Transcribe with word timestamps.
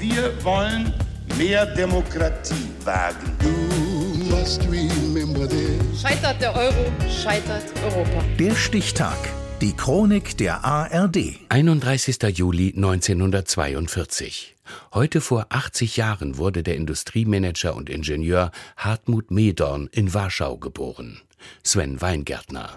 Wir 0.00 0.32
wollen 0.42 0.94
mehr 1.36 1.66
Demokratie 1.66 2.70
wagen. 2.84 3.36
Scheitert 6.00 6.40
der 6.40 6.56
Euro, 6.56 6.90
scheitert 7.22 7.64
Europa. 7.84 8.24
Der 8.38 8.54
Stichtag. 8.54 9.18
Die 9.60 9.76
Chronik 9.76 10.38
der 10.38 10.64
ARD. 10.64 11.38
31. 11.50 12.16
Juli 12.38 12.72
1942. 12.74 14.56
Heute 14.94 15.20
vor 15.20 15.46
80 15.50 15.98
Jahren 15.98 16.38
wurde 16.38 16.62
der 16.62 16.76
Industriemanager 16.76 17.76
und 17.76 17.90
Ingenieur 17.90 18.52
Hartmut 18.78 19.30
Medorn 19.30 19.90
in 19.92 20.14
Warschau 20.14 20.56
geboren. 20.56 21.20
Sven 21.62 22.00
Weingärtner. 22.00 22.70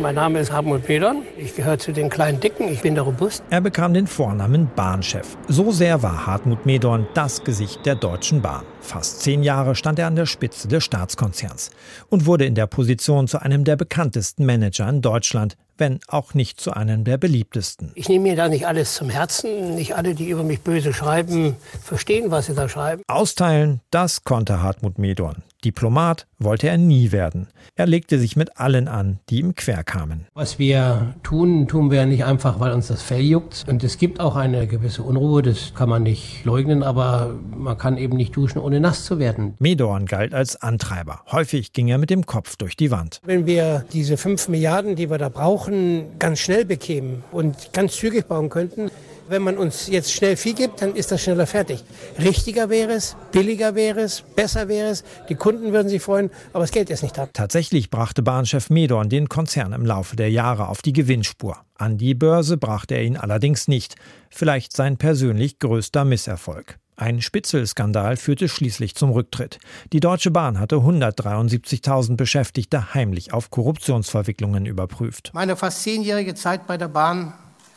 Mein 0.00 0.16
Name 0.16 0.40
ist 0.40 0.50
Hartmut 0.50 0.84
Pedern. 0.84 1.22
Ich 1.38 1.54
gehöre 1.54 1.78
zu 1.78 1.92
den 1.92 2.10
kleinen 2.10 2.40
Dicken. 2.40 2.68
Ich 2.68 2.82
bin 2.82 2.94
der 2.94 3.04
Robust. 3.04 3.44
Er 3.50 3.60
bekam 3.60 3.94
den 3.94 4.08
Vornamen 4.08 4.68
Bahnchef. 4.74 5.36
So 5.46 5.70
sehr 5.70 6.02
war 6.02 6.26
Hartmut 6.26 6.66
Medorn 6.66 7.06
das 7.14 7.44
Gesicht 7.44 7.86
der 7.86 7.94
Deutschen 7.94 8.42
Bahn. 8.42 8.64
Fast 8.80 9.22
zehn 9.22 9.42
Jahre 9.44 9.76
stand 9.76 9.98
er 10.00 10.08
an 10.08 10.16
der 10.16 10.26
Spitze 10.26 10.66
des 10.66 10.84
Staatskonzerns 10.84 11.70
und 12.10 12.26
wurde 12.26 12.44
in 12.44 12.56
der 12.56 12.66
Position 12.66 13.28
zu 13.28 13.40
einem 13.40 13.64
der 13.64 13.76
bekanntesten 13.76 14.44
Manager 14.44 14.88
in 14.88 15.00
Deutschland, 15.00 15.56
wenn 15.78 16.00
auch 16.08 16.34
nicht 16.34 16.60
zu 16.60 16.72
einem 16.72 17.04
der 17.04 17.16
beliebtesten. 17.16 17.92
Ich 17.94 18.08
nehme 18.08 18.24
mir 18.24 18.36
da 18.36 18.48
nicht 18.48 18.66
alles 18.66 18.94
zum 18.94 19.10
Herzen. 19.10 19.76
Nicht 19.76 19.96
alle, 19.96 20.14
die 20.14 20.28
über 20.28 20.42
mich 20.42 20.60
böse 20.60 20.92
schreiben, 20.92 21.56
verstehen, 21.82 22.30
was 22.30 22.46
sie 22.46 22.54
da 22.54 22.68
schreiben. 22.68 23.02
Austeilen, 23.06 23.80
das 23.90 24.24
konnte 24.24 24.60
Hartmut 24.60 24.98
Medorn. 24.98 25.42
Diplomat 25.64 26.26
wollte 26.38 26.68
er 26.68 26.78
nie 26.78 27.10
werden. 27.10 27.48
Er 27.74 27.86
legte 27.86 28.18
sich 28.18 28.36
mit 28.36 28.58
allen 28.58 28.86
an, 28.86 29.18
die 29.30 29.40
ihm 29.40 29.54
quer 29.54 29.82
kamen. 29.82 30.26
Was 30.34 30.58
wir 30.58 31.14
tun, 31.22 31.66
tun 31.66 31.90
wir 31.90 32.04
nicht 32.06 32.24
einfach, 32.24 32.60
weil 32.60 32.72
uns 32.72 32.88
das 32.88 33.02
Fell 33.02 33.22
juckt. 33.22 33.64
Und 33.66 33.82
es 33.82 33.98
gibt 33.98 34.20
auch 34.20 34.36
eine 34.36 34.66
gewisse 34.66 35.02
Unruhe, 35.02 35.42
das 35.42 35.74
kann 35.74 35.88
man 35.88 36.02
nicht 36.02 36.44
leugnen, 36.44 36.82
aber 36.82 37.34
man 37.56 37.78
kann 37.78 37.96
eben 37.96 38.16
nicht 38.16 38.36
duschen, 38.36 38.60
ohne 38.60 38.80
nass 38.80 39.04
zu 39.04 39.18
werden. 39.18 39.54
Medorn 39.58 40.06
galt 40.06 40.34
als 40.34 40.60
Antreiber. 40.60 41.22
Häufig 41.32 41.72
ging 41.72 41.88
er 41.88 41.98
mit 41.98 42.10
dem 42.10 42.26
Kopf 42.26 42.56
durch 42.56 42.76
die 42.76 42.90
Wand. 42.90 43.20
Wenn 43.24 43.46
wir 43.46 43.84
diese 43.92 44.16
fünf 44.16 44.48
Milliarden, 44.48 44.96
die 44.96 45.10
wir 45.10 45.18
da 45.18 45.30
brauchen, 45.30 46.18
ganz 46.18 46.40
schnell 46.40 46.64
bekämen 46.64 47.24
und 47.32 47.72
ganz 47.72 47.96
zügig 47.96 48.26
bauen 48.26 48.50
könnten, 48.50 48.90
wenn 49.28 49.42
man 49.42 49.58
uns 49.58 49.88
jetzt 49.88 50.12
schnell 50.12 50.36
viel 50.36 50.54
gibt, 50.54 50.82
dann 50.82 50.94
ist 50.94 51.10
das 51.12 51.22
schneller 51.22 51.46
fertig. 51.46 51.84
Richtiger 52.18 52.68
wäre 52.70 52.92
es, 52.92 53.16
billiger 53.32 53.74
wäre 53.74 54.00
es, 54.00 54.22
besser 54.22 54.68
wäre 54.68 54.88
es, 54.88 55.04
die 55.28 55.34
Kunden 55.34 55.72
würden 55.72 55.88
sich 55.88 56.02
freuen, 56.02 56.30
aber 56.52 56.64
das 56.64 56.70
Geld 56.70 56.90
ist 56.90 57.02
nicht 57.02 57.16
da. 57.16 57.26
Tatsächlich 57.32 57.90
brachte 57.90 58.22
Bahnchef 58.22 58.70
Medorn 58.70 59.08
den 59.08 59.28
Konzern 59.28 59.72
im 59.72 59.86
Laufe 59.86 60.16
der 60.16 60.30
Jahre 60.30 60.68
auf 60.68 60.82
die 60.82 60.92
Gewinnspur. 60.92 61.58
An 61.76 61.98
die 61.98 62.14
Börse 62.14 62.56
brachte 62.56 62.94
er 62.94 63.02
ihn 63.02 63.16
allerdings 63.16 63.68
nicht. 63.68 63.96
Vielleicht 64.30 64.74
sein 64.74 64.96
persönlich 64.96 65.58
größter 65.58 66.04
Misserfolg. 66.04 66.78
Ein 66.96 67.20
Spitzelskandal 67.20 68.16
führte 68.16 68.48
schließlich 68.48 68.94
zum 68.94 69.10
Rücktritt. 69.10 69.58
Die 69.92 69.98
Deutsche 69.98 70.30
Bahn 70.30 70.60
hatte 70.60 70.76
173.000 70.76 72.16
Beschäftigte 72.16 72.94
heimlich 72.94 73.32
auf 73.32 73.50
Korruptionsverwicklungen 73.50 74.64
überprüft. 74.64 75.32
Meine 75.34 75.56
fast 75.56 75.82
zehnjährige 75.82 76.34
Zeit 76.36 76.68
bei 76.68 76.76
der 76.76 76.86
Bahn 76.88 77.34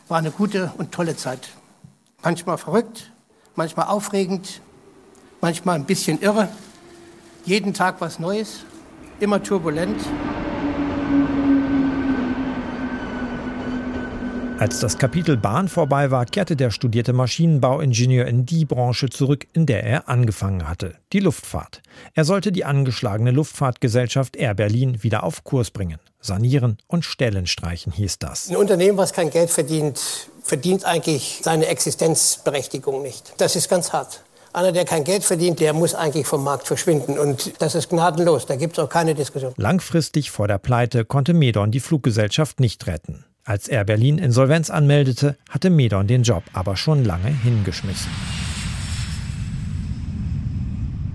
war 0.08 0.18
eine 0.18 0.30
gute 0.30 0.72
und 0.78 0.92
tolle 0.92 1.16
Zeit. 1.16 1.50
Manchmal 2.22 2.58
verrückt, 2.58 3.12
manchmal 3.54 3.86
aufregend, 3.86 4.60
manchmal 5.40 5.76
ein 5.76 5.84
bisschen 5.84 6.20
irre. 6.20 6.48
Jeden 7.44 7.74
Tag 7.74 8.00
was 8.00 8.18
Neues, 8.18 8.64
immer 9.20 9.42
turbulent. 9.42 10.00
Als 14.58 14.80
das 14.80 14.98
Kapitel 14.98 15.36
Bahn 15.36 15.68
vorbei 15.68 16.10
war, 16.10 16.26
kehrte 16.26 16.56
der 16.56 16.72
studierte 16.72 17.12
Maschinenbauingenieur 17.12 18.26
in 18.26 18.44
die 18.44 18.64
Branche 18.64 19.08
zurück, 19.08 19.46
in 19.52 19.66
der 19.66 19.84
er 19.84 20.08
angefangen 20.08 20.68
hatte, 20.68 20.94
die 21.12 21.20
Luftfahrt. 21.20 21.80
Er 22.14 22.24
sollte 22.24 22.50
die 22.50 22.64
angeschlagene 22.64 23.30
Luftfahrtgesellschaft 23.30 24.34
Air 24.34 24.54
Berlin 24.54 25.04
wieder 25.04 25.22
auf 25.22 25.44
Kurs 25.44 25.70
bringen. 25.70 26.00
Sanieren 26.20 26.78
und 26.88 27.04
Stellen 27.04 27.46
streichen 27.46 27.92
hieß 27.92 28.18
das. 28.18 28.50
Ein 28.50 28.56
Unternehmen, 28.56 28.98
was 28.98 29.12
kein 29.12 29.30
Geld 29.30 29.50
verdient, 29.50 30.00
verdient 30.42 30.84
eigentlich 30.84 31.38
seine 31.44 31.66
Existenzberechtigung 31.66 33.00
nicht. 33.00 33.34
Das 33.38 33.54
ist 33.54 33.68
ganz 33.68 33.92
hart. 33.92 34.24
Einer, 34.52 34.72
der 34.72 34.84
kein 34.84 35.04
Geld 35.04 35.22
verdient, 35.22 35.60
der 35.60 35.72
muss 35.72 35.94
eigentlich 35.94 36.26
vom 36.26 36.42
Markt 36.42 36.66
verschwinden. 36.66 37.16
Und 37.16 37.52
das 37.60 37.76
ist 37.76 37.90
gnadenlos. 37.90 38.46
Da 38.46 38.56
gibt 38.56 38.76
es 38.76 38.82
auch 38.82 38.88
keine 38.88 39.14
Diskussion. 39.14 39.52
Langfristig 39.56 40.32
vor 40.32 40.48
der 40.48 40.58
Pleite 40.58 41.04
konnte 41.04 41.32
Medon 41.32 41.70
die 41.70 41.78
Fluggesellschaft 41.78 42.58
nicht 42.58 42.88
retten. 42.88 43.24
Als 43.48 43.66
Air 43.66 43.84
Berlin 43.84 44.18
Insolvenz 44.18 44.68
anmeldete, 44.68 45.34
hatte 45.48 45.70
Medon 45.70 46.06
den 46.06 46.22
Job 46.22 46.42
aber 46.52 46.76
schon 46.76 47.02
lange 47.02 47.28
hingeschmissen. 47.28 48.10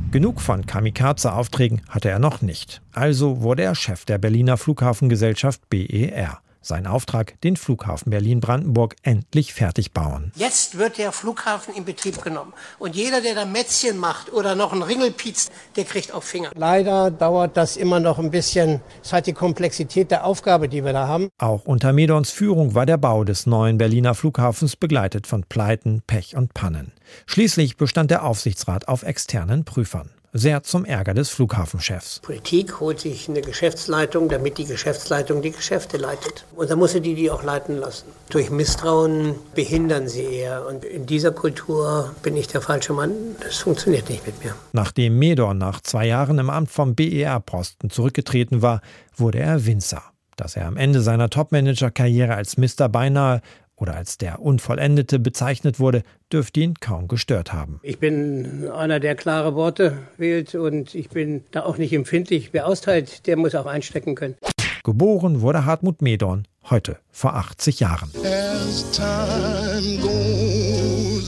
Genug 0.09 0.41
von 0.41 0.65
Kamikaze-Aufträgen 0.65 1.83
hatte 1.87 2.09
er 2.09 2.17
noch 2.17 2.41
nicht. 2.41 2.81
Also 2.91 3.41
wurde 3.41 3.61
er 3.61 3.75
Chef 3.75 4.05
der 4.05 4.17
Berliner 4.17 4.57
Flughafengesellschaft 4.57 5.69
BER. 5.69 6.42
Sein 6.65 6.87
Auftrag, 6.87 7.39
den 7.41 7.57
Flughafen 7.57 8.09
Berlin-Brandenburg 8.09 8.95
endlich 9.03 9.53
fertig 9.53 9.91
bauen. 9.91 10.31
Jetzt 10.35 10.77
wird 10.77 10.97
der 10.97 11.11
Flughafen 11.11 11.75
in 11.75 11.83
Betrieb 11.83 12.21
genommen. 12.21 12.53
Und 12.79 12.95
jeder, 12.95 13.19
der 13.19 13.35
da 13.35 13.43
Mätzchen 13.45 13.97
macht 13.97 14.31
oder 14.31 14.55
noch 14.55 14.71
einen 14.71 14.81
Ringel 14.81 15.11
pietzt, 15.11 15.51
der 15.75 15.83
kriegt 15.83 16.13
auf 16.13 16.23
Finger. 16.23 16.51
Leider 16.55 17.11
dauert 17.11 17.57
das 17.57 17.75
immer 17.75 17.99
noch 17.99 18.17
ein 18.17 18.31
bisschen. 18.31 18.79
Es 19.03 19.11
hat 19.11 19.27
die 19.27 19.33
Komplexität 19.33 20.09
der 20.09 20.23
Aufgabe, 20.23 20.69
die 20.69 20.85
wir 20.85 20.93
da 20.93 21.05
haben. 21.05 21.27
Auch 21.37 21.65
unter 21.65 21.91
Medons 21.91 22.31
Führung 22.31 22.73
war 22.75 22.85
der 22.85 22.97
Bau 22.97 23.25
des 23.25 23.45
neuen 23.45 23.77
Berliner 23.77 24.15
Flughafens 24.15 24.77
begleitet 24.77 25.27
von 25.27 25.43
Pleiten, 25.43 26.01
Pech 26.07 26.37
und 26.37 26.53
Pannen. 26.53 26.93
Schließlich 27.25 27.75
bestand 27.75 28.09
der 28.09 28.23
Aufsichtsrat 28.23 28.87
auf 28.87 29.03
externen 29.03 29.65
Prüfern 29.65 30.11
sehr 30.33 30.63
zum 30.63 30.83
Ärger 30.83 31.13
des 31.13 31.29
Flughafenchefs. 31.29 32.19
Politik 32.21 32.79
holt 32.79 32.99
sich 32.99 33.29
eine 33.29 33.41
Geschäftsleitung, 33.41 34.29
damit 34.29 34.57
die 34.57 34.65
Geschäftsleitung 34.65 35.41
die 35.41 35.51
Geschäfte 35.51 35.97
leitet. 35.97 36.45
Und 36.55 36.69
dann 36.69 36.79
muss 36.79 36.93
sie 36.93 37.01
die 37.01 37.13
die 37.13 37.29
auch 37.29 37.43
leiten 37.43 37.77
lassen. 37.77 38.07
Durch 38.29 38.49
Misstrauen 38.49 39.35
behindern 39.53 40.07
sie 40.07 40.23
eher. 40.23 40.65
Und 40.67 40.83
in 40.83 41.05
dieser 41.05 41.31
Kultur 41.31 42.13
bin 42.23 42.35
ich 42.35 42.47
der 42.47 42.61
falsche 42.61 42.93
Mann. 42.93 43.11
Das 43.41 43.57
funktioniert 43.57 44.09
nicht 44.09 44.25
mit 44.25 44.43
mir. 44.43 44.55
Nachdem 44.71 45.19
Medor 45.19 45.53
nach 45.53 45.81
zwei 45.81 46.07
Jahren 46.07 46.39
im 46.39 46.49
Amt 46.49 46.71
vom 46.71 46.95
BER-Posten 46.95 47.91
zurückgetreten 47.91 48.61
war, 48.61 48.81
wurde 49.15 49.39
er 49.39 49.65
Winzer. 49.65 50.01
Dass 50.35 50.55
er 50.55 50.65
am 50.65 50.77
Ende 50.77 51.01
seiner 51.01 51.29
Topmanager-Karriere 51.29 52.33
als 52.33 52.57
Mister 52.57 52.89
beinahe 52.89 53.41
oder 53.75 53.95
als 53.95 54.17
der 54.17 54.41
Unvollendete 54.41 55.19
bezeichnet 55.19 55.79
wurde, 55.79 56.03
dürfte 56.31 56.59
ihn 56.61 56.75
kaum 56.75 57.07
gestört 57.07 57.53
haben. 57.53 57.79
Ich 57.83 57.99
bin 57.99 58.69
einer, 58.69 58.99
der 58.99 59.15
klare 59.15 59.55
Worte 59.55 59.97
wählt 60.17 60.55
und 60.55 60.95
ich 60.95 61.09
bin 61.09 61.43
da 61.51 61.63
auch 61.63 61.77
nicht 61.77 61.93
empfindlich. 61.93 62.49
Wer 62.53 62.67
austeilt, 62.67 63.27
der 63.27 63.37
muss 63.37 63.55
auch 63.55 63.65
einstecken 63.65 64.15
können. 64.15 64.35
Geboren 64.83 65.41
wurde 65.41 65.65
Hartmut 65.65 66.01
Medorn 66.01 66.47
heute 66.69 66.97
vor 67.11 67.35
80 67.35 67.79
Jahren. 67.79 68.09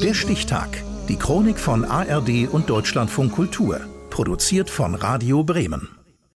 Der 0.01 0.13
Stichtag. 0.13 0.83
Die 1.07 1.17
Chronik 1.17 1.59
von 1.59 1.85
ARD 1.85 2.49
und 2.51 2.69
Deutschlandfunk 2.69 3.31
Kultur. 3.33 3.79
Produziert 4.09 4.69
von 4.69 4.95
Radio 4.95 5.43
Bremen. 5.43 5.89